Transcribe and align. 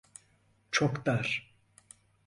Çok 0.71 1.05
dar. 1.05 1.53